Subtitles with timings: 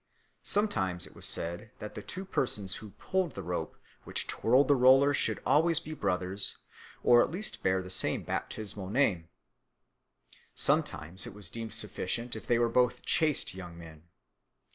[0.41, 4.75] Sometimes it was said that the two persons who pulled the rope which twirled the
[4.75, 6.57] roller should always be brothers
[7.03, 9.29] or at least bear the same baptismal name;
[10.55, 14.07] sometimes it was deemed sufficient if they were both chaste young men.